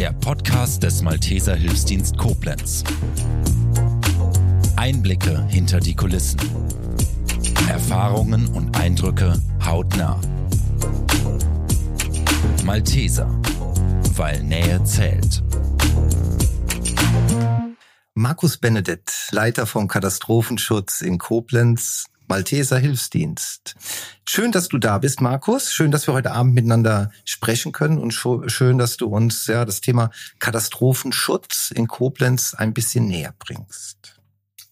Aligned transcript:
der 0.00 0.14
Podcast 0.14 0.82
des 0.82 1.02
Malteser 1.02 1.54
Hilfsdienst 1.54 2.16
Koblenz. 2.16 2.84
Einblicke 4.74 5.46
hinter 5.48 5.78
die 5.78 5.94
Kulissen. 5.94 6.40
Erfahrungen 7.68 8.48
und 8.48 8.74
Eindrücke 8.78 9.38
hautnah. 9.62 10.18
Malteser, 12.64 13.28
weil 14.14 14.42
Nähe 14.42 14.82
zählt. 14.84 15.42
Markus 18.14 18.56
Benedett, 18.56 19.12
Leiter 19.32 19.66
vom 19.66 19.86
Katastrophenschutz 19.86 21.02
in 21.02 21.18
Koblenz, 21.18 22.06
Malteser 22.30 22.78
Hilfsdienst. 22.78 23.74
Schön, 24.24 24.52
dass 24.52 24.68
du 24.68 24.78
da 24.78 24.98
bist, 24.98 25.20
Markus. 25.20 25.72
Schön, 25.72 25.90
dass 25.90 26.06
wir 26.06 26.14
heute 26.14 26.30
Abend 26.30 26.54
miteinander 26.54 27.10
sprechen 27.24 27.72
können 27.72 27.98
und 27.98 28.12
schön, 28.12 28.78
dass 28.78 28.96
du 28.96 29.08
uns 29.08 29.48
ja 29.48 29.64
das 29.64 29.80
Thema 29.80 30.10
Katastrophenschutz 30.38 31.72
in 31.74 31.88
Koblenz 31.88 32.54
ein 32.54 32.72
bisschen 32.72 33.08
näher 33.08 33.34
bringst. 33.36 34.20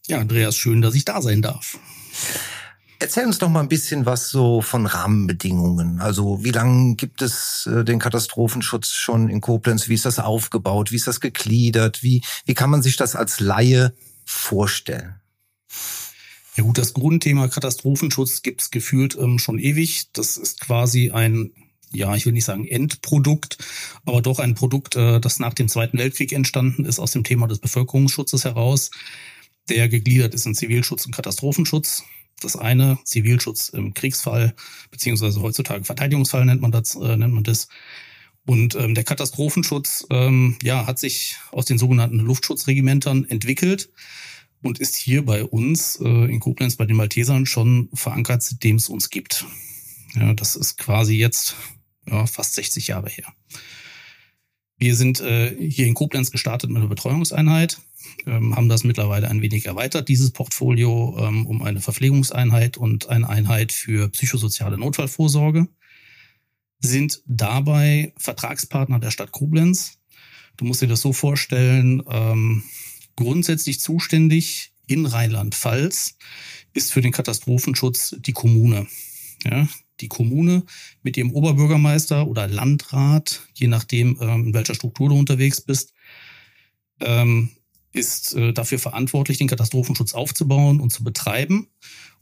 Ja, 0.07 0.19
Andreas, 0.19 0.57
schön, 0.57 0.83
dass 0.83 0.95
ich 0.95 1.05
da 1.05 1.21
sein 1.21 1.43
darf. 1.43 1.79
Erzähl 3.01 3.27
uns 3.27 3.39
doch 3.39 3.49
mal 3.49 3.61
ein 3.61 3.69
bisschen 3.69 4.07
was 4.07 4.31
so 4.31 4.63
von 4.63 4.87
Rahmenbedingungen. 4.87 6.01
Also 6.01 6.45
wie 6.45 6.53
lange 6.53 6.95
gibt 6.95 7.23
es 7.23 7.69
äh, 7.73 7.85
den 7.85 7.99
Katastrophenschutz 7.99 8.91
schon 8.91 9.29
in 9.29 9.41
Koblenz? 9.41 9.89
Wie 9.89 9.95
ist 9.95 10.05
das 10.05 10.21
aufgebaut? 10.21 10.93
Wie 10.93 10.97
ist 10.97 11.09
das 11.09 11.21
gegliedert? 11.21 12.05
Wie, 12.05 12.23
wie 12.45 12.55
kann 12.55 12.71
man 12.71 12.83
sich 12.83 12.97
das 12.97 13.17
als 13.17 13.41
Laie 13.41 13.95
vorstellen? 14.25 15.21
Ja 16.59 16.65
gut, 16.65 16.77
das 16.77 16.93
Grundthema 16.93 17.47
Katastrophenschutz 17.47 18.43
gibt's 18.43 18.73
gefühlt 18.73 19.17
ähm, 19.17 19.39
schon 19.39 19.61
ewig. 19.61 20.11
Das 20.13 20.37
ist 20.37 20.61
quasi 20.61 21.13
ein, 21.13 21.53
ja, 21.93 22.17
ich 22.17 22.27
will 22.27 22.33
nicht 22.33 22.47
sagen 22.47 22.67
Endprodukt, 22.67 23.59
aber 24.05 24.23
doch 24.23 24.41
ein 24.41 24.57
Produkt, 24.57 24.97
äh, 24.97 25.21
das 25.21 25.39
nach 25.39 25.55
dem 25.55 25.69
Zweiten 25.69 25.99
Weltkrieg 25.99 26.33
entstanden 26.33 26.85
ist 26.85 26.99
aus 26.99 27.13
dem 27.13 27.23
Thema 27.23 27.47
des 27.47 27.61
Bevölkerungsschutzes 27.61 28.45
heraus, 28.45 28.91
der 29.69 29.89
gegliedert 29.89 30.35
ist 30.35 30.47
in 30.47 30.57
Zivilschutz 30.57 31.07
und 31.07 31.15
Katastrophenschutz. 31.15 32.03
Das 32.41 32.57
eine, 32.57 32.99
Zivilschutz 33.05 33.69
im 33.69 33.95
Kriegsfall, 33.95 34.57
beziehungsweise 34.91 35.41
heutzutage 35.41 35.85
Verteidigungsfall 35.85 36.45
nennt 36.45 36.61
man 36.61 36.73
das, 36.73 36.97
äh, 36.97 37.17
nennt 37.17 37.35
man 37.35 37.45
das. 37.45 37.69
Und 38.47 38.75
ähm, 38.75 38.97
der 38.97 39.05
Katastrophenschutz 39.05 40.07
ähm, 40.11 40.57
ja, 40.65 40.89
hat 40.89 40.99
sich 40.99 41.37
aus 41.53 41.67
den 41.67 41.79
sogenannten 41.79 42.19
Luftschutzregimentern 42.19 43.27
entwickelt 43.27 43.91
und 44.63 44.79
ist 44.79 44.97
hier 44.97 45.25
bei 45.25 45.45
uns 45.45 45.97
äh, 46.01 46.09
in 46.09 46.41
Koblenz 46.41 46.77
bei 46.77 46.87
den 46.87 46.97
Maltesern 46.97 47.47
schon 47.47 47.89
verankert, 47.93 48.43
seitdem 48.43 48.77
es 48.77 48.89
uns 48.89 49.11
gibt. 49.11 49.47
Ja, 50.15 50.35
das 50.35 50.57
ist 50.57 50.79
quasi 50.79 51.17
jetzt 51.17 51.57
ja, 52.07 52.27
fast 52.27 52.55
60 52.55 52.89
Jahre 52.89 53.09
her. 53.09 53.33
Wir 54.79 54.95
sind 54.95 55.21
äh, 55.21 55.57
hier 55.69 55.87
in 55.87 55.95
Koblenz 55.95 56.31
gestartet 56.31 56.71
mit 56.71 56.79
einer 56.79 56.89
Betreuungseinheit, 56.89 57.81
ähm, 58.27 58.55
haben 58.55 58.69
das 58.69 58.85
mittlerweile 58.85 59.29
ein 59.29 59.43
wenig 59.43 59.67
erweitert, 59.67 60.09
dieses 60.09 60.31
Portfolio, 60.31 61.17
ähm, 61.21 61.47
um 61.47 61.63
eine 61.63 61.81
Verpflegungseinheit 61.81 62.77
und 62.77 63.09
eine 63.09 63.29
Einheit 63.29 63.73
für 63.73 64.09
psychosoziale 64.11 64.79
Notfallvorsorge, 64.79 65.67
sind 66.81 67.23
dabei 67.27 68.13
Vertragspartner 68.17 69.01
der 69.01 69.11
Stadt 69.11 69.33
Koblenz. 69.33 69.99
Du 70.57 70.65
musst 70.65 70.81
dir 70.81 70.87
das 70.87 71.01
so 71.01 71.13
vorstellen, 71.13 72.03
ähm, 72.09 72.63
grundsätzlich 73.19 73.81
zuständig 73.81 74.73
in 74.87 75.05
Rheinland-Pfalz 75.05 76.17
ist 76.73 76.93
für 76.93 77.01
den 77.01 77.13
Katastrophenschutz 77.13 78.15
die 78.21 78.33
Kommune. 78.33 78.87
Ja, 79.45 79.69
die 80.01 80.09
Kommune 80.09 80.63
mit 81.03 81.17
ihrem 81.17 81.33
Oberbürgermeister 81.33 82.29
oder 82.29 82.47
Landrat, 82.47 83.49
je 83.55 83.67
nachdem, 83.67 84.17
ähm, 84.21 84.47
in 84.47 84.55
welcher 84.55 84.75
Struktur 84.75 85.09
du 85.09 85.19
unterwegs 85.19 85.61
bist, 85.61 85.93
ähm, 87.01 87.51
ist 87.93 88.35
äh, 88.35 88.53
dafür 88.53 88.79
verantwortlich, 88.79 89.39
den 89.39 89.49
Katastrophenschutz 89.49 90.15
aufzubauen 90.15 90.79
und 90.79 90.93
zu 90.93 91.03
betreiben. 91.03 91.69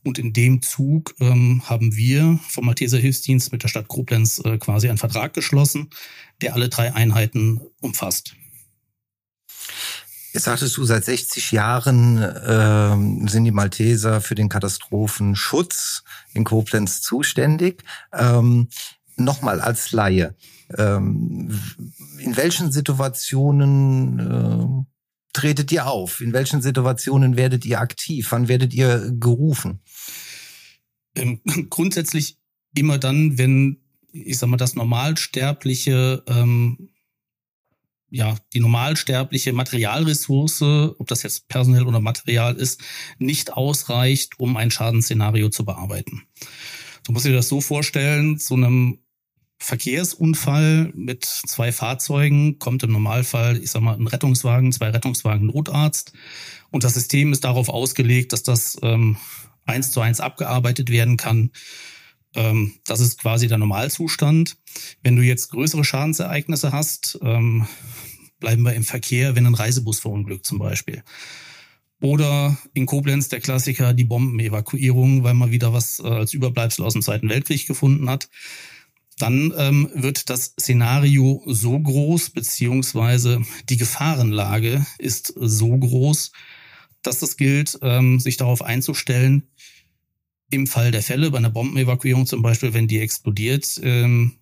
Und 0.03 0.19
in 0.19 0.33
dem 0.33 0.63
Zug 0.63 1.15
ähm, 1.21 1.63
haben 1.67 1.95
wir 1.95 2.39
vom 2.49 2.65
Malteser 2.65 2.99
Hilfsdienst 2.99 3.53
mit 3.53 3.65
der 3.65 3.69
Stadt 3.69 3.89
Koblenz 3.89 4.41
äh, 4.45 4.57
quasi 4.57 4.89
einen 4.89 4.99
Vertrag 4.99 5.35
geschlossen, 5.35 5.91
der 6.41 6.55
alle 6.55 6.71
drei 6.71 6.95
Einheiten 6.95 7.61
umfasst. 7.81 8.35
Jetzt 10.37 10.45
sagtest 10.45 10.77
du, 10.77 10.85
seit 10.85 11.03
60 11.03 11.53
Jahren 11.53 12.23
ähm, 12.47 13.27
sind 13.27 13.47
die 13.47 13.53
Malteser 13.53 14.21
für 14.21 14.35
den 14.35 14.51
Katastrophenschutz 14.51 16.05
in 16.35 16.45
Koblenz 16.45 17.01
zuständig. 17.01 17.83
Ähm, 18.13 18.69
Nochmal 19.17 19.63
als 19.63 19.93
Laie. 19.93 20.35
Ähm, 20.77 21.59
in 22.19 22.37
welchen 22.37 22.71
Situationen 22.71 24.19
äh, 24.19 24.85
tretet 25.33 25.73
ihr 25.73 25.87
auf? 25.87 26.21
In 26.21 26.35
welchen 26.35 26.61
Situationen 26.61 27.39
werdet 27.39 27.65
ihr 27.65 27.81
aktiv? 27.81 28.31
Wann 28.31 28.49
werdet 28.49 28.75
ihr 28.75 29.11
gerufen? 29.19 29.81
Ähm, 31.15 31.41
grundsätzlich 31.71 32.37
immer 32.75 32.99
dann, 32.99 33.39
wenn, 33.39 33.79
ich 34.13 34.37
sag 34.37 34.51
mal, 34.51 34.59
das 34.59 34.75
Normalsterbliche 34.75 36.25
ähm, 36.27 36.91
ja, 38.11 38.37
die 38.55 38.61
normalsterbliche 38.61 39.53
Materialressource, 39.53 40.63
ob 40.99 41.07
das 41.09 41.23
jetzt 41.23 41.49
personell 41.49 41.85
oder 41.85 42.01
Material 42.01 42.55
ist, 42.55 42.83
nicht 43.19 43.53
ausreicht, 43.53 44.39
um 44.39 44.57
ein 44.57 44.71
Schadensszenario 44.71 45.49
zu 45.49 45.65
bearbeiten. 45.65 46.23
Du 47.05 47.13
musst 47.13 47.27
dir 47.27 47.33
das 47.33 47.49
so 47.49 47.61
vorstellen, 47.61 48.39
zu 48.39 48.55
einem 48.55 48.99
Verkehrsunfall 49.59 50.93
mit 50.95 51.25
zwei 51.25 51.73
Fahrzeugen 51.73 52.59
kommt 52.59 52.83
im 52.83 52.93
Normalfall, 52.93 53.57
ich 53.57 53.71
sag 53.71 53.83
mal, 53.83 53.97
ein 53.97 54.07
Rettungswagen, 54.07 54.71
zwei 54.73 54.91
Rettungswagen, 54.91 55.47
Notarzt. 55.47 56.13
Und 56.71 56.85
das 56.85 56.95
System 56.95 57.33
ist 57.33 57.45
darauf 57.45 57.69
ausgelegt, 57.69 58.33
dass 58.33 58.43
das 58.43 58.77
ähm, 58.83 59.17
eins 59.65 59.93
zu 59.93 60.01
eins 60.01 60.21
abgearbeitet 60.21 60.91
werden 60.91 61.17
kann. 61.17 61.53
Ähm, 62.37 62.75
das 62.87 63.01
ist 63.01 63.19
quasi 63.19 63.49
der 63.49 63.59
Normalzustand. 63.59 64.57
Wenn 65.03 65.17
du 65.17 65.23
jetzt 65.23 65.51
größere 65.51 65.85
Schadensereignisse 65.85 66.73
hast, 66.73 67.19
ähm, 67.23 67.67
bleiben 68.39 68.63
wir 68.63 68.75
im 68.75 68.85
Verkehr, 68.85 69.35
wenn 69.35 69.47
ein 69.47 69.55
Reisebus 69.55 69.99
verunglückt 69.99 70.47
zum 70.47 70.59
Beispiel. 70.59 71.03
Oder 72.01 72.59
in 72.75 72.85
Koblenz 72.85 73.29
der 73.29 73.41
Klassiker, 73.41 73.95
die 73.95 74.05
Bombenevakuierung, 74.05 75.25
weil 75.25 75.35
man 75.35 75.51
wieder 75.51 75.73
was 75.73 75.99
äh, 75.99 76.07
als 76.07 76.35
Überbleibsel 76.35 76.85
aus 76.85 76.93
dem 76.93 77.03
Zweiten 77.03 77.31
Weltkrieg 77.31 77.67
gefunden 77.67 78.11
hat. 78.11 78.29
Dann 79.19 79.55
ähm, 79.57 79.89
wird 79.95 80.29
das 80.29 80.55
Szenario 80.61 81.43
so 81.47 81.79
groß, 81.81 82.31
beziehungsweise 82.31 83.41
die 83.71 83.79
Gefahrenlage 83.79 84.85
ist 84.99 85.33
so 85.37 85.75
groß, 85.75 86.33
dass 87.01 87.23
es 87.23 87.39
gilt, 87.39 87.79
ähm, 87.81 88.21
sich 88.21 88.37
darauf 88.37 88.61
einzustellen, 88.61 89.49
im 90.51 90.67
Fall 90.67 90.91
der 90.91 91.03
Fälle, 91.03 91.31
bei 91.31 91.39
einer 91.39 91.51
Bombenevakuierung 91.51 92.27
zum 92.27 92.43
Beispiel, 92.43 92.73
wenn 92.73 92.89
die 92.89 93.01
explodiert, 93.01 93.81
ähm, 93.83 94.39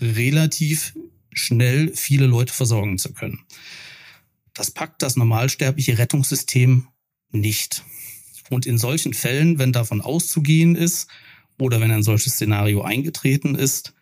relativ 0.00 0.94
schnell 1.32 1.92
viele 1.94 2.26
Leute 2.26 2.52
versorgen 2.52 2.98
zu 2.98 3.12
können. 3.12 3.44
Das 4.54 4.70
packt 4.70 5.02
das 5.02 5.16
normalsterbliche 5.16 5.98
Rettungssystem 5.98 6.88
nicht. 7.30 7.84
Und 8.48 8.66
in 8.66 8.78
solchen 8.78 9.12
Fällen, 9.12 9.58
wenn 9.58 9.72
davon 9.72 10.00
auszugehen 10.00 10.76
ist 10.76 11.08
oder 11.58 11.80
wenn 11.80 11.90
ein 11.90 12.02
solches 12.02 12.34
Szenario 12.34 12.82
eingetreten 12.82 13.54
ist, 13.54 13.94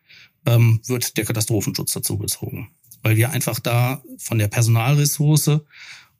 ähm, 0.46 0.80
wird 0.86 1.16
der 1.16 1.24
Katastrophenschutz 1.24 1.92
dazugezogen. 1.92 2.68
Weil 3.02 3.16
wir 3.16 3.30
einfach 3.30 3.58
da 3.58 4.02
von 4.18 4.38
der 4.38 4.48
Personalressource 4.48 5.60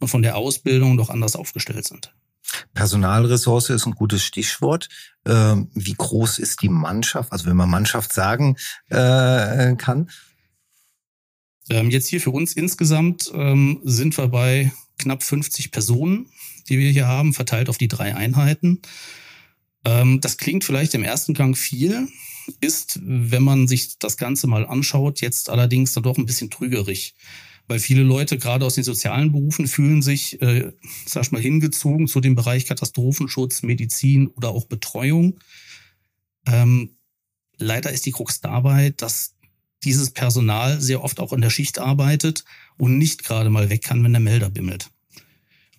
und 0.01 0.09
von 0.09 0.23
der 0.23 0.37
Ausbildung 0.37 0.97
doch 0.97 1.11
anders 1.11 1.37
aufgestellt 1.37 1.87
sind. 1.87 2.15
Personalressource 2.75 3.71
ist 3.71 3.87
ein 3.87 3.95
gutes 3.95 4.23
Stichwort. 4.23 4.89
Ähm, 5.27 5.71
wie 5.75 5.95
groß 5.95 6.39
ist 6.39 6.63
die 6.63 6.69
Mannschaft? 6.69 7.33
Also 7.33 7.47
wenn 7.47 7.57
man 7.57 7.71
Mannschaft 7.71 8.13
sagen 8.13 8.57
äh, 8.91 9.75
kann. 9.77 10.11
Ähm, 11.71 11.91
jetzt 11.91 12.09
hier 12.09 12.21
für 12.21 12.31
uns 12.31 12.53
insgesamt 12.53 13.31
ähm, 13.35 13.81
sind 13.85 14.17
wir 14.19 14.29
bei 14.29 14.73
knapp 14.99 15.23
50 15.23 15.71
Personen, 15.71 16.31
die 16.69 16.79
wir 16.79 16.91
hier 16.91 17.09
haben, 17.09 17.35
verteilt 17.35 17.69
auf 17.69 17.79
die 17.79 17.89
drei 17.89 18.15
Einheiten. 18.15 18.81
Das 19.83 20.39
klingt 20.39 20.65
vielleicht 20.65 20.95
im 20.95 21.05
ersten 21.05 21.35
Gang 21.35 21.59
viel, 21.59 22.09
ist, 22.61 23.01
wenn 23.03 23.43
man 23.43 23.69
sich 23.69 23.99
das 23.99 24.17
Ganze 24.17 24.47
mal 24.47 24.67
anschaut, 24.67 25.21
jetzt 25.21 25.51
allerdings 25.51 25.93
dann 25.93 26.03
doch 26.03 26.17
ein 26.17 26.27
bisschen 26.27 26.51
trügerig. 26.51 27.15
Weil 27.67 27.79
viele 27.79 28.03
Leute 28.03 28.37
gerade 28.37 28.67
aus 28.67 28.75
den 28.75 28.85
sozialen 28.85 29.33
Berufen 29.33 29.67
fühlen 29.67 30.03
sich, 30.03 30.41
äh, 30.43 30.73
sag 31.07 31.25
ich 31.25 31.33
mal, 31.33 31.41
hingezogen 31.41 32.07
zu 32.07 32.21
dem 32.21 32.35
Bereich 32.35 32.67
Katastrophenschutz, 32.67 33.63
Medizin 33.63 34.29
oder 34.29 34.51
auch 34.51 34.67
Betreuung. 34.67 35.41
Ähm, 36.47 36.97
leider 37.57 37.91
ist 37.91 38.05
die 38.05 38.13
Krux 38.13 38.41
dabei, 38.41 38.91
dass 38.91 39.35
dieses 39.83 40.11
Personal 40.11 40.81
sehr 40.81 41.03
oft 41.03 41.21
auch 41.21 41.33
in 41.33 41.41
der 41.41 41.51
Schicht 41.51 41.79
arbeitet 41.79 42.45
und 42.77 42.99
nicht 42.99 43.25
gerade 43.25 43.51
mal 43.51 43.71
weg 43.71 43.83
kann, 43.83 44.03
wenn 44.05 44.13
der 44.13 44.21
Melder 44.21 44.51
bimmelt. 44.51 44.91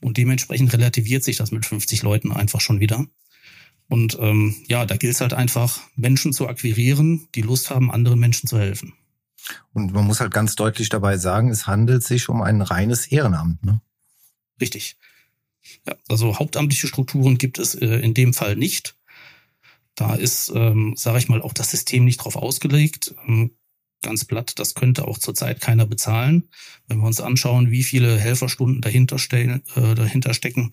Und 0.02 0.18
dementsprechend 0.18 0.74
relativiert 0.74 1.24
sich 1.24 1.38
das 1.38 1.52
mit 1.52 1.66
50 1.66 2.04
Leuten 2.04 2.32
einfach 2.32 2.62
schon 2.62 2.80
wieder. 2.80 3.08
Und 3.88 4.18
ähm, 4.20 4.56
ja, 4.68 4.86
da 4.86 4.98
gilt 4.98 5.14
es 5.14 5.22
halt 5.22 5.34
einfach, 5.34 5.82
Menschen 5.96 6.34
zu 6.34 6.48
akquirieren, 6.48 7.28
die 7.36 7.42
Lust 7.42 7.70
haben, 7.70 7.92
anderen 7.92 8.20
Menschen 8.20 8.48
zu 8.48 8.58
helfen. 8.58 8.94
Und 9.74 9.94
man 9.94 10.06
muss 10.06 10.20
halt 10.20 10.34
ganz 10.34 10.56
deutlich 10.56 10.90
dabei 10.90 11.18
sagen, 11.18 11.50
es 11.50 11.68
handelt 11.68 12.04
sich 12.04 12.30
um 12.30 12.42
ein 12.42 12.62
reines 12.62 13.08
Ehrenamt. 13.08 13.64
Ne? 13.64 13.82
Richtig. 14.60 14.98
Ja, 15.86 15.96
also 16.10 16.38
hauptamtliche 16.38 16.88
Strukturen 16.88 17.38
gibt 17.38 17.60
es 17.60 17.76
äh, 17.76 17.86
in 17.86 18.14
dem 18.14 18.34
Fall 18.34 18.56
nicht. 18.56 18.96
Da 19.96 20.16
ist, 20.16 20.52
ähm, 20.54 20.94
sage 20.98 21.18
ich 21.20 21.30
mal, 21.30 21.42
auch 21.42 21.54
das 21.54 21.72
System 21.72 22.06
nicht 22.06 22.18
drauf 22.18 22.36
ausgelegt. 22.36 23.16
Ähm, 23.28 23.52
ganz 24.02 24.26
platt, 24.26 24.60
das 24.60 24.76
könnte 24.76 25.08
auch 25.08 25.18
zurzeit 25.18 25.62
keiner 25.62 25.86
bezahlen. 25.86 26.50
Wenn 26.88 27.00
wir 27.00 27.08
uns 27.08 27.20
anschauen, 27.20 27.72
wie 27.72 27.84
viele 27.84 28.20
Helferstunden 28.20 28.82
dahinter, 28.82 29.18
stellen, 29.18 29.64
äh, 29.76 29.96
dahinter 29.96 30.34
stecken, 30.34 30.72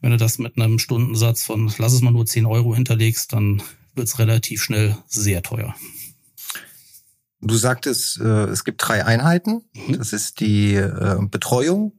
wenn 0.00 0.12
du 0.12 0.16
das 0.16 0.38
mit 0.38 0.56
einem 0.56 0.78
Stundensatz 0.78 1.42
von, 1.42 1.72
lass 1.78 1.92
es 1.92 2.00
mal 2.00 2.12
nur 2.12 2.26
10 2.26 2.46
Euro 2.46 2.74
hinterlegst, 2.74 3.32
dann 3.32 3.62
wird 3.94 4.08
es 4.08 4.18
relativ 4.18 4.62
schnell 4.62 4.96
sehr 5.06 5.42
teuer. 5.42 5.74
Du 7.40 7.54
sagtest, 7.54 8.20
äh, 8.20 8.44
es 8.44 8.64
gibt 8.64 8.86
drei 8.86 9.04
Einheiten. 9.04 9.62
Mhm. 9.74 9.98
Das 9.98 10.12
ist 10.12 10.40
die 10.40 10.74
äh, 10.74 11.16
Betreuung, 11.30 11.92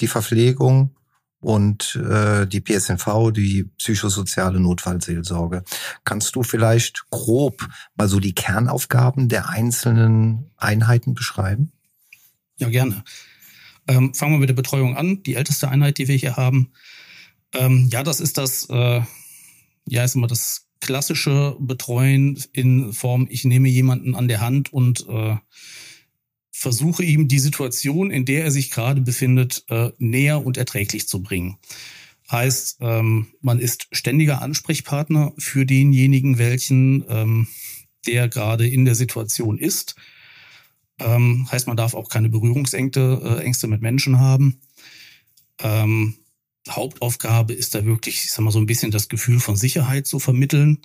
die 0.00 0.08
Verpflegung 0.08 0.96
und 1.40 1.96
äh, 1.96 2.46
die 2.46 2.60
PSNV, 2.60 3.32
die 3.32 3.64
psychosoziale 3.78 4.60
Notfallseelsorge. 4.60 5.64
Kannst 6.04 6.36
du 6.36 6.42
vielleicht 6.42 7.08
grob 7.10 7.68
mal 7.96 8.08
so 8.08 8.20
die 8.20 8.34
Kernaufgaben 8.34 9.28
der 9.28 9.48
einzelnen 9.48 10.50
Einheiten 10.56 11.14
beschreiben? 11.14 11.72
Ja, 12.58 12.68
gerne. 12.68 13.04
Ähm, 13.88 14.14
fangen 14.14 14.34
wir 14.34 14.38
mit 14.38 14.48
der 14.48 14.54
Betreuung 14.54 14.96
an. 14.96 15.22
Die 15.24 15.34
älteste 15.34 15.68
Einheit, 15.68 15.98
die 15.98 16.06
wir 16.06 16.16
hier 16.16 16.36
haben. 16.36 16.72
Ähm, 17.54 17.88
ja, 17.90 18.02
das 18.02 18.20
ist 18.20 18.38
das, 18.38 18.68
äh, 18.70 19.02
ja, 19.86 20.04
ist 20.04 20.14
immer 20.14 20.28
das 20.28 20.68
klassische 20.82 21.56
Betreuen 21.60 22.42
in 22.52 22.92
Form, 22.92 23.28
ich 23.30 23.44
nehme 23.44 23.68
jemanden 23.68 24.14
an 24.14 24.28
der 24.28 24.40
Hand 24.40 24.72
und 24.72 25.06
äh, 25.08 25.36
versuche 26.50 27.04
ihm 27.04 27.28
die 27.28 27.38
Situation, 27.38 28.10
in 28.10 28.24
der 28.24 28.44
er 28.44 28.50
sich 28.50 28.70
gerade 28.70 29.00
befindet, 29.00 29.64
äh, 29.68 29.90
näher 29.98 30.44
und 30.44 30.56
erträglich 30.56 31.08
zu 31.08 31.22
bringen. 31.22 31.58
Heißt, 32.30 32.78
ähm, 32.80 33.28
man 33.40 33.60
ist 33.60 33.86
ständiger 33.92 34.42
Ansprechpartner 34.42 35.32
für 35.38 35.64
denjenigen, 35.64 36.38
welchen 36.38 37.04
ähm, 37.08 37.48
der 38.06 38.28
gerade 38.28 38.66
in 38.66 38.84
der 38.84 38.96
Situation 38.96 39.58
ist. 39.58 39.94
Ähm, 40.98 41.48
heißt, 41.50 41.68
man 41.68 41.76
darf 41.76 41.94
auch 41.94 42.08
keine 42.08 42.28
Berührungsängste 42.28 43.38
äh, 43.40 43.44
Ängste 43.44 43.68
mit 43.68 43.82
Menschen 43.82 44.18
haben. 44.18 44.60
Ähm, 45.60 46.16
Hauptaufgabe 46.68 47.52
ist 47.52 47.74
da 47.74 47.84
wirklich, 47.84 48.24
ich 48.24 48.32
sag 48.32 48.44
mal, 48.44 48.50
so 48.50 48.58
ein 48.58 48.66
bisschen 48.66 48.90
das 48.90 49.08
Gefühl 49.08 49.40
von 49.40 49.56
Sicherheit 49.56 50.06
zu 50.06 50.18
vermitteln. 50.18 50.78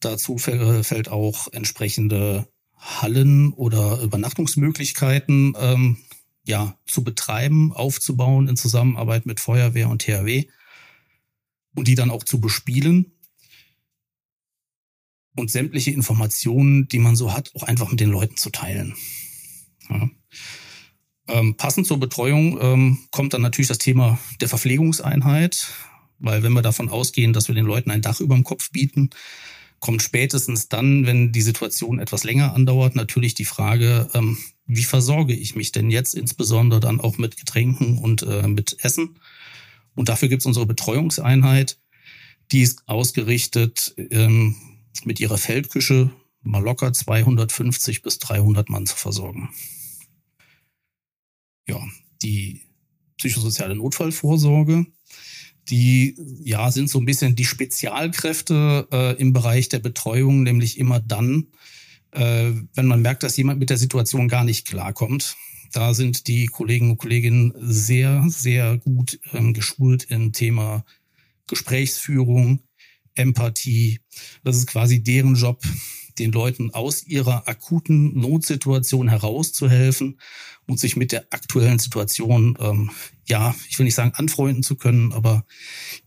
Dazu 0.00 0.36
äh, 0.36 0.82
fällt 0.84 1.08
auch 1.08 1.48
entsprechende 1.52 2.48
Hallen 2.76 3.52
oder 3.52 4.00
Übernachtungsmöglichkeiten 4.00 5.56
ähm, 5.58 5.96
ja, 6.44 6.78
zu 6.86 7.02
betreiben, 7.02 7.72
aufzubauen 7.72 8.48
in 8.48 8.56
Zusammenarbeit 8.56 9.26
mit 9.26 9.40
Feuerwehr 9.40 9.90
und 9.90 10.02
THW 10.02 10.46
und 11.74 11.88
die 11.88 11.94
dann 11.94 12.10
auch 12.10 12.24
zu 12.24 12.40
bespielen 12.40 13.12
und 15.36 15.50
sämtliche 15.50 15.90
Informationen, 15.90 16.88
die 16.88 16.98
man 16.98 17.16
so 17.16 17.32
hat, 17.32 17.54
auch 17.54 17.64
einfach 17.64 17.90
mit 17.90 18.00
den 18.00 18.10
Leuten 18.10 18.36
zu 18.36 18.50
teilen. 18.50 18.94
Ja. 19.90 20.08
Ähm, 21.28 21.56
passend 21.56 21.86
zur 21.86 22.00
Betreuung 22.00 22.58
ähm, 22.60 22.98
kommt 23.10 23.34
dann 23.34 23.42
natürlich 23.42 23.68
das 23.68 23.78
Thema 23.78 24.18
der 24.40 24.48
Verpflegungseinheit, 24.48 25.68
weil 26.18 26.42
wenn 26.42 26.54
wir 26.54 26.62
davon 26.62 26.88
ausgehen, 26.88 27.32
dass 27.32 27.48
wir 27.48 27.54
den 27.54 27.66
Leuten 27.66 27.90
ein 27.90 28.02
Dach 28.02 28.20
über 28.20 28.34
dem 28.34 28.44
Kopf 28.44 28.70
bieten, 28.70 29.10
kommt 29.78 30.02
spätestens 30.02 30.68
dann, 30.68 31.06
wenn 31.06 31.32
die 31.32 31.42
Situation 31.42 32.00
etwas 32.00 32.24
länger 32.24 32.54
andauert, 32.54 32.96
natürlich 32.96 33.34
die 33.34 33.44
Frage, 33.44 34.08
ähm, 34.14 34.38
wie 34.66 34.84
versorge 34.84 35.34
ich 35.34 35.54
mich 35.54 35.72
denn 35.72 35.90
jetzt 35.90 36.14
insbesondere 36.14 36.80
dann 36.80 37.00
auch 37.00 37.18
mit 37.18 37.36
Getränken 37.36 37.98
und 37.98 38.22
äh, 38.22 38.48
mit 38.48 38.76
Essen? 38.80 39.18
Und 39.94 40.08
dafür 40.08 40.28
gibt 40.28 40.42
es 40.42 40.46
unsere 40.46 40.66
Betreuungseinheit, 40.66 41.78
die 42.52 42.62
ist 42.62 42.82
ausgerichtet 42.86 43.94
ähm, 44.10 44.56
mit 45.04 45.20
ihrer 45.20 45.38
Feldküche 45.38 46.10
mal 46.42 46.62
locker 46.62 46.92
250 46.92 48.02
bis 48.02 48.18
300 48.18 48.68
Mann 48.70 48.86
zu 48.86 48.96
versorgen. 48.96 49.50
Ja, 51.68 51.82
die 52.22 52.62
psychosoziale 53.16 53.76
Notfallvorsorge 53.76 54.86
die 55.70 56.16
ja 56.44 56.70
sind 56.70 56.88
so 56.88 56.98
ein 56.98 57.04
bisschen 57.04 57.36
die 57.36 57.44
Spezialkräfte 57.44 58.88
äh, 58.90 59.20
im 59.20 59.32
Bereich 59.32 59.68
der 59.68 59.80
Betreuung, 59.80 60.42
nämlich 60.42 60.78
immer 60.78 61.00
dann, 61.00 61.48
äh, 62.12 62.52
wenn 62.74 62.86
man 62.86 63.02
merkt, 63.02 63.22
dass 63.22 63.36
jemand 63.36 63.58
mit 63.58 63.70
der 63.70 63.76
Situation 63.76 64.28
gar 64.28 64.44
nicht 64.44 64.66
klarkommt. 64.66 65.36
Da 65.72 65.92
sind 65.92 66.26
die 66.28 66.46
Kollegen 66.46 66.90
und 66.90 66.96
Kolleginnen 66.96 67.52
sehr, 67.58 68.24
sehr 68.28 68.78
gut 68.78 69.20
ähm, 69.34 69.52
geschult 69.52 70.04
im 70.04 70.32
Thema 70.32 70.84
Gesprächsführung, 71.46 72.60
Empathie. 73.14 74.00
Das 74.44 74.56
ist 74.56 74.66
quasi 74.66 75.02
deren 75.02 75.34
Job, 75.34 75.62
den 76.18 76.32
Leuten 76.32 76.72
aus 76.72 77.06
ihrer 77.06 77.48
akuten 77.48 78.18
Notsituation 78.18 79.08
herauszuhelfen 79.08 80.20
und 80.66 80.78
sich 80.78 80.96
mit 80.96 81.12
der 81.12 81.26
aktuellen 81.30 81.78
Situation, 81.78 82.56
ähm, 82.60 82.90
ja, 83.26 83.54
ich 83.68 83.78
will 83.78 83.84
nicht 83.84 83.94
sagen 83.94 84.12
anfreunden 84.14 84.62
zu 84.62 84.76
können, 84.76 85.12
aber 85.12 85.44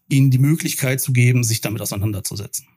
ihnen 0.07 0.31
die 0.31 0.37
Möglichkeit 0.37 1.01
zu 1.01 1.13
geben, 1.13 1.43
sich 1.43 1.61
damit 1.61 1.81
auseinanderzusetzen. 1.81 2.67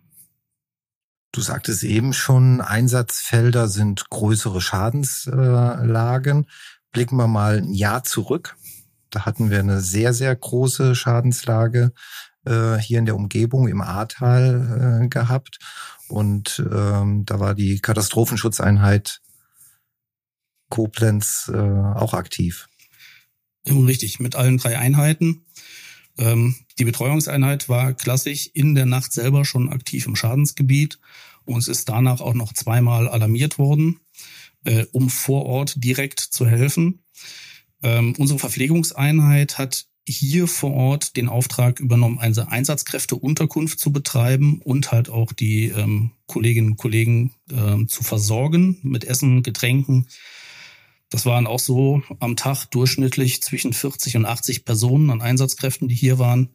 Du 1.32 1.40
sagtest 1.40 1.82
eben 1.82 2.12
schon, 2.12 2.60
Einsatzfelder 2.60 3.68
sind 3.68 4.08
größere 4.08 4.60
Schadenslagen. 4.60 6.46
Blicken 6.92 7.16
wir 7.16 7.26
mal 7.26 7.58
ein 7.58 7.74
Jahr 7.74 8.04
zurück. 8.04 8.56
Da 9.10 9.24
hatten 9.26 9.50
wir 9.50 9.58
eine 9.58 9.80
sehr, 9.80 10.14
sehr 10.14 10.34
große 10.34 10.94
Schadenslage 10.94 11.92
äh, 12.44 12.76
hier 12.76 12.98
in 12.98 13.06
der 13.06 13.16
Umgebung 13.16 13.68
im 13.68 13.80
Ahrtal 13.80 15.02
äh, 15.04 15.08
gehabt. 15.08 15.58
Und 16.08 16.62
ähm, 16.70 17.24
da 17.24 17.40
war 17.40 17.54
die 17.54 17.80
Katastrophenschutzeinheit 17.80 19.20
Koblenz 20.68 21.50
äh, 21.52 21.56
auch 21.56 22.14
aktiv. 22.14 22.68
Richtig, 23.66 24.20
mit 24.20 24.34
allen 24.34 24.58
drei 24.58 24.78
Einheiten. 24.78 25.46
Ähm, 26.18 26.56
die 26.78 26.84
Betreuungseinheit 26.84 27.68
war 27.68 27.92
klassisch 27.94 28.50
in 28.52 28.74
der 28.74 28.86
Nacht 28.86 29.12
selber 29.12 29.44
schon 29.44 29.70
aktiv 29.70 30.06
im 30.06 30.16
Schadensgebiet 30.16 30.98
und 31.44 31.58
es 31.58 31.68
ist 31.68 31.88
danach 31.88 32.20
auch 32.20 32.34
noch 32.34 32.52
zweimal 32.52 33.08
alarmiert 33.08 33.58
worden, 33.58 34.00
äh, 34.64 34.86
um 34.92 35.10
vor 35.10 35.46
Ort 35.46 35.82
direkt 35.82 36.20
zu 36.20 36.46
helfen. 36.46 37.04
Ähm, 37.82 38.14
unsere 38.18 38.38
Verpflegungseinheit 38.38 39.58
hat 39.58 39.86
hier 40.06 40.46
vor 40.46 40.72
Ort 40.72 41.16
den 41.16 41.28
Auftrag 41.28 41.80
übernommen, 41.80 42.18
eine 42.18 42.50
Einsatzkräfteunterkunft 42.50 43.78
zu 43.78 43.92
betreiben 43.92 44.60
und 44.62 44.92
halt 44.92 45.08
auch 45.08 45.32
die 45.32 45.68
ähm, 45.68 46.12
Kolleginnen 46.26 46.72
und 46.72 46.76
Kollegen 46.76 47.34
ähm, 47.50 47.88
zu 47.88 48.02
versorgen 48.02 48.78
mit 48.82 49.04
Essen, 49.04 49.42
Getränken. 49.42 50.06
Das 51.08 51.26
waren 51.26 51.46
auch 51.46 51.60
so 51.60 52.02
am 52.18 52.36
Tag 52.36 52.66
durchschnittlich 52.66 53.40
zwischen 53.42 53.72
40 53.72 54.16
und 54.16 54.26
80 54.26 54.64
Personen 54.64 55.10
an 55.10 55.22
Einsatzkräften, 55.22 55.88
die 55.88 55.94
hier 55.94 56.18
waren. 56.18 56.50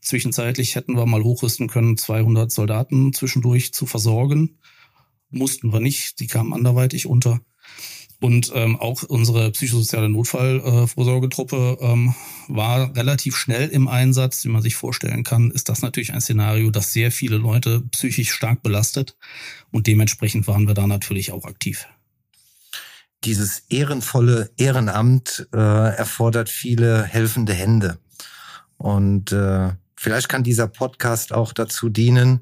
Zwischenzeitlich 0.00 0.74
hätten 0.74 0.96
wir 0.96 1.06
mal 1.06 1.22
hochrüsten 1.22 1.68
können, 1.68 1.96
200 1.96 2.52
Soldaten 2.52 3.12
zwischendurch 3.14 3.72
zu 3.72 3.86
versorgen. 3.86 4.58
Mussten 5.30 5.72
wir 5.72 5.80
nicht, 5.80 6.20
die 6.20 6.26
kamen 6.26 6.52
anderweitig 6.52 7.06
unter. 7.06 7.40
Und 8.24 8.52
ähm, 8.54 8.80
auch 8.80 9.02
unsere 9.02 9.50
psychosoziale 9.50 10.08
Notfallvorsorgetruppe 10.08 11.76
äh, 11.78 11.84
ähm, 11.84 12.14
war 12.48 12.96
relativ 12.96 13.36
schnell 13.36 13.68
im 13.68 13.86
Einsatz. 13.86 14.42
Wie 14.46 14.48
man 14.48 14.62
sich 14.62 14.76
vorstellen 14.76 15.24
kann, 15.24 15.50
ist 15.50 15.68
das 15.68 15.82
natürlich 15.82 16.14
ein 16.14 16.22
Szenario, 16.22 16.70
das 16.70 16.94
sehr 16.94 17.12
viele 17.12 17.36
Leute 17.36 17.82
psychisch 17.90 18.32
stark 18.32 18.62
belastet. 18.62 19.18
Und 19.72 19.86
dementsprechend 19.88 20.48
waren 20.48 20.66
wir 20.66 20.72
da 20.72 20.86
natürlich 20.86 21.32
auch 21.32 21.44
aktiv. 21.44 21.86
Dieses 23.24 23.64
ehrenvolle 23.68 24.50
Ehrenamt 24.56 25.46
äh, 25.52 25.58
erfordert 25.58 26.48
viele 26.48 27.04
helfende 27.04 27.52
Hände. 27.52 27.98
Und 28.78 29.32
äh, 29.32 29.72
vielleicht 29.96 30.30
kann 30.30 30.42
dieser 30.42 30.68
Podcast 30.68 31.34
auch 31.34 31.52
dazu 31.52 31.90
dienen, 31.90 32.40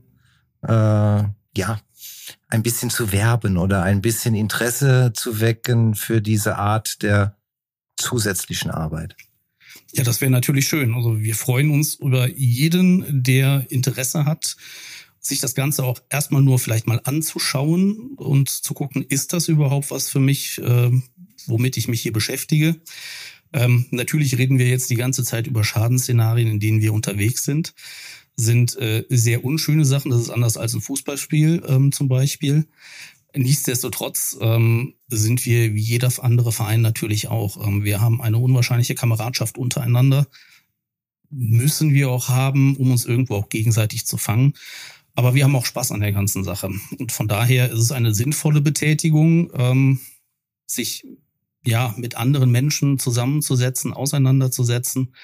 äh, 0.63 1.25
ja, 1.57 1.81
ein 2.49 2.63
bisschen 2.63 2.91
zu 2.91 3.13
werben 3.13 3.57
oder 3.57 3.83
ein 3.83 4.03
bisschen 4.03 4.35
Interesse 4.35 5.13
zu 5.15 5.41
wecken 5.41 5.95
für 5.95 6.21
diese 6.21 6.57
Art 6.57 7.03
der 7.03 7.37
zusätzlichen 7.97 8.71
Arbeit. 8.71 9.17
Ja, 9.93 10.05
das 10.05 10.21
wäre 10.21 10.31
natürlich 10.31 10.69
schön. 10.69 10.95
Also 10.95 11.21
wir 11.21 11.35
freuen 11.35 11.71
uns 11.71 11.95
über 11.97 12.29
jeden, 12.29 13.23
der 13.23 13.67
Interesse 13.71 14.25
hat, 14.25 14.57
sich 15.21 15.41
das 15.41 15.55
Ganze 15.55 15.85
auch 15.85 16.01
erstmal 16.11 16.43
nur 16.43 16.59
vielleicht 16.59 16.87
mal 16.87 17.01
anzuschauen 17.05 18.13
und 18.17 18.49
zu 18.49 18.75
gucken, 18.75 19.05
ist 19.09 19.33
das 19.33 19.49
überhaupt 19.49 19.91
was 19.91 20.09
für 20.09 20.21
mich, 20.21 20.59
äh, 20.59 20.91
womit 21.47 21.77
ich 21.77 21.89
mich 21.89 22.03
hier 22.03 22.13
beschäftige. 22.13 22.81
Ähm, 23.53 23.87
natürlich 23.91 24.39
reden 24.39 24.59
wir 24.59 24.67
jetzt 24.67 24.91
die 24.91 24.97
ganze 24.97 25.25
Zeit 25.25 25.47
über 25.47 25.63
Schadensszenarien, 25.63 26.49
in 26.49 26.61
denen 26.61 26.81
wir 26.81 26.93
unterwegs 26.93 27.45
sind 27.45 27.75
sind 28.37 28.77
äh, 28.77 29.05
sehr 29.09 29.45
unschöne 29.45 29.85
Sachen. 29.85 30.11
Das 30.11 30.21
ist 30.21 30.31
anders 30.31 30.57
als 30.57 30.75
ein 30.75 30.81
Fußballspiel 30.81 31.63
ähm, 31.67 31.93
zum 31.93 32.09
Beispiel. 32.09 32.67
Nichtsdestotrotz 33.35 34.37
ähm, 34.41 34.95
sind 35.09 35.47
wir 35.47 35.75
wie 35.75 35.81
jeder 35.81 36.11
andere 36.23 36.53
Verein 36.53 36.83
natürlich 36.83 37.29
auch. 37.29 37.67
Ähm, 37.67 37.85
wir 37.85 38.01
haben 38.01 38.21
eine 38.21 38.39
unwahrscheinliche 38.39 38.95
Kameradschaft 38.95 39.57
untereinander. 39.57 40.27
Müssen 41.31 41.95
wir 41.95 42.11
auch 42.11 42.29
haben, 42.29 42.77
um 42.77 42.91
uns 42.91 43.07
irgendwo 43.07 43.37
auch 43.37 43.49
gegenseitig 43.49 44.07
zu 44.07 44.19
fangen. 44.19 44.55
Aber 45.15 45.35
wir 45.35 45.45
haben 45.45 45.57
auch 45.57 45.67
Spaß 45.67 45.93
an 45.93 46.01
der 46.01 46.13
ganzen 46.13 46.45
Sache. 46.45 46.71
Und 46.99 47.13
von 47.13 47.29
daher 47.29 47.71
ist 47.71 47.81
es 47.81 47.93
eine 47.93 48.15
sinnvolle 48.15 48.61
Betätigung, 48.61 49.51
ähm, 49.55 50.01
sich 50.67 51.07
ja 51.65 51.95
mit 51.97 52.17
anderen 52.17 52.51
Menschen 52.51 52.99
zusammenzusetzen, 52.99 53.93
auseinanderzusetzen, 53.93 55.15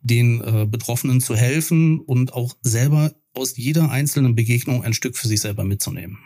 den 0.00 0.40
äh, 0.40 0.66
Betroffenen 0.66 1.20
zu 1.20 1.34
helfen 1.34 2.00
und 2.00 2.32
auch 2.32 2.56
selber 2.62 3.12
aus 3.34 3.56
jeder 3.56 3.90
einzelnen 3.90 4.34
Begegnung 4.34 4.84
ein 4.84 4.94
Stück 4.94 5.16
für 5.16 5.28
sich 5.28 5.40
selber 5.40 5.64
mitzunehmen. 5.64 6.18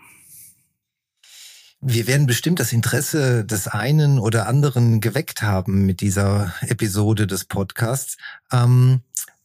Wir 1.81 2.07
werden 2.07 2.27
bestimmt 2.27 2.59
das 2.59 2.73
Interesse 2.73 3.45
des 3.45 3.69
einen 3.69 4.19
oder 4.19 4.49
anderen 4.49 5.01
geweckt 5.01 5.43
haben 5.43 5.85
mit 5.87 6.01
dieser 6.01 6.55
Episode 6.63 7.27
des 7.27 7.45
Podcasts. 7.45 8.17
Ähm, 8.51 9.03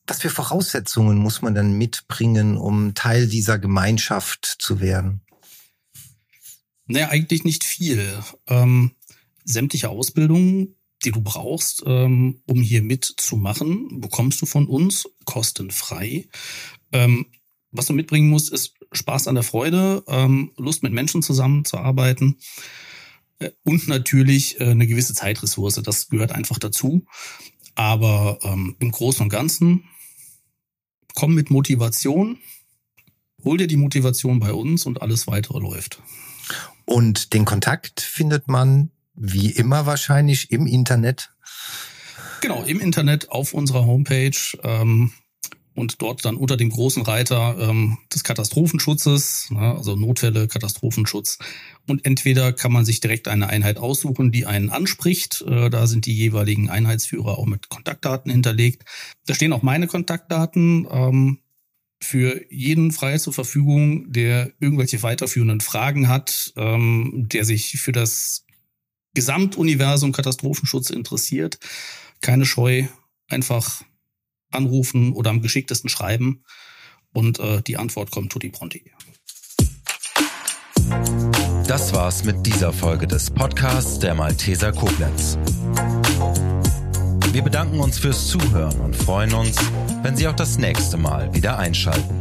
was 0.08 0.22
für 0.22 0.30
Voraussetzungen 0.30 1.18
muss 1.18 1.42
man 1.42 1.54
dann 1.54 1.74
mitbringen, 1.78 2.58
um 2.58 2.94
Teil 2.96 3.28
dieser 3.28 3.60
Gemeinschaft 3.60 4.46
zu 4.60 4.80
werden? 4.80 5.22
Naja, 6.88 7.10
eigentlich 7.10 7.44
nicht 7.44 7.64
viel. 7.64 8.06
Ähm, 8.48 8.92
sämtliche 9.46 9.90
Ausbildungen, 9.90 10.76
die 11.04 11.12
du 11.12 11.22
brauchst, 11.22 11.84
ähm, 11.86 12.42
um 12.46 12.62
hier 12.62 12.82
mitzumachen, 12.82 14.02
bekommst 14.02 14.42
du 14.42 14.46
von 14.46 14.68
uns 14.68 15.08
kostenfrei. 15.26 16.28
Ähm, 16.92 17.26
was 17.72 17.88
du 17.88 17.94
mitbringen 17.94 18.30
musst, 18.30 18.52
ist 18.52 18.74
Spaß 18.92 19.28
an 19.28 19.36
der 19.36 19.44
Freude, 19.44 20.04
ähm, 20.08 20.52
Lust 20.58 20.84
mit 20.84 20.94
Menschen 20.94 21.24
zusammenzuarbeiten 21.24 22.38
äh, 23.40 23.52
und 23.64 23.88
natürlich 23.88 24.60
äh, 24.60 24.66
eine 24.66 24.88
gewisse 24.88 25.14
Zeitressource. 25.14 25.76
Das 25.84 26.10
gehört 26.10 26.32
einfach 26.32 26.60
dazu. 26.60 27.06
Aber 27.76 28.40
ähm, 28.44 28.76
im 28.80 28.92
Großen 28.92 29.24
und 29.24 29.30
Ganzen 29.30 29.86
komm 31.16 31.34
mit 31.34 31.50
Motivation, 31.50 32.38
hol 33.44 33.58
dir 33.58 33.68
die 33.68 33.78
Motivation 33.78 34.40
bei 34.40 34.54
uns 34.54 34.86
und 34.86 35.02
alles 35.02 35.28
weitere 35.28 35.60
läuft. 35.60 36.02
Und 36.86 37.34
den 37.34 37.46
Kontakt 37.46 38.02
findet 38.02 38.48
man 38.48 38.92
wie 39.16 39.52
immer 39.52 39.86
wahrscheinlich 39.86 40.52
im 40.52 40.68
Internet. 40.68 41.32
Genau, 42.42 42.64
im 42.64 42.80
Internet 42.80 43.30
auf 43.30 43.54
unserer 43.54 43.86
Homepage. 43.86 44.38
Ähm, 44.64 45.12
und 45.74 46.02
dort 46.02 46.26
dann 46.26 46.36
unter 46.36 46.58
dem 46.58 46.70
großen 46.70 47.04
Reiter 47.04 47.56
ähm, 47.60 47.98
des 48.14 48.24
Katastrophenschutzes, 48.24 49.52
ne, 49.52 49.76
also 49.76 49.96
Notfälle, 49.96 50.48
Katastrophenschutz. 50.48 51.40
Und 51.88 52.06
entweder 52.06 52.52
kann 52.52 52.74
man 52.74 52.84
sich 52.84 53.00
direkt 53.00 53.28
eine 53.28 53.48
Einheit 53.48 53.78
aussuchen, 53.78 54.32
die 54.32 54.46
einen 54.46 54.70
anspricht. 54.70 55.44
Äh, 55.48 55.70
da 55.70 55.88
sind 55.88 56.06
die 56.06 56.16
jeweiligen 56.16 56.70
Einheitsführer 56.70 57.38
auch 57.38 57.46
mit 57.46 57.70
Kontaktdaten 57.70 58.32
hinterlegt. 58.32 58.84
Da 59.26 59.34
stehen 59.34 59.54
auch 59.54 59.62
meine 59.62 59.88
Kontaktdaten. 59.88 60.88
Ähm, 60.92 61.40
für 62.04 62.42
jeden 62.52 62.92
frei 62.92 63.18
zur 63.20 63.32
Verfügung, 63.32 64.12
der 64.12 64.52
irgendwelche 64.60 65.04
weiterführenden 65.04 65.62
Fragen 65.62 66.08
hat, 66.08 66.52
ähm, 66.58 67.28
der 67.32 67.46
sich 67.46 67.80
für 67.80 67.92
das 67.92 68.44
Gesamtuniversum 69.14 70.12
Katastrophenschutz 70.12 70.90
interessiert. 70.90 71.60
Keine 72.22 72.46
Scheu, 72.46 72.86
einfach 73.28 73.84
anrufen 74.52 75.14
oder 75.14 75.30
am 75.30 75.42
geschicktesten 75.42 75.90
schreiben 75.90 76.44
und 77.14 77.40
äh, 77.40 77.62
die 77.62 77.78
Antwort 77.78 78.12
kommt 78.12 78.32
tutti 78.32 78.50
pronti. 78.50 78.92
Das 81.68 81.94
war's 81.94 82.24
mit 82.24 82.46
dieser 82.46 82.74
Folge 82.74 83.08
des 83.08 83.32
Podcasts 83.32 84.00
der 84.00 84.14
Malteser 84.14 84.74
Koblenz. 84.74 85.38
Wir 87.32 87.42
bedanken 87.42 87.80
uns 87.80 87.98
fürs 87.98 88.28
Zuhören 88.28 88.78
und 88.82 88.94
freuen 88.94 89.34
uns, 89.34 89.56
wenn 90.02 90.18
Sie 90.18 90.28
auch 90.28 90.36
das 90.36 90.58
nächste 90.58 90.98
Mal 90.98 91.34
wieder 91.34 91.58
einschalten. 91.58 92.14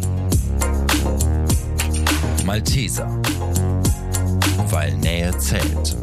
Malteser, 2.44 3.08
weil 4.70 4.96
Nähe 4.98 5.36
zählt. 5.38 5.96